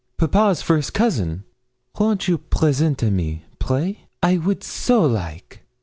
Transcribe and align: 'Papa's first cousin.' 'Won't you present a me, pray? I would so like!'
'Papa's 0.17 0.63
first 0.63 0.95
cousin.' 0.95 1.43
'Won't 1.99 2.27
you 2.27 2.39
present 2.39 3.03
a 3.03 3.11
me, 3.11 3.45
pray? 3.59 4.07
I 4.23 4.39
would 4.39 4.63
so 4.63 5.05
like!' 5.05 5.61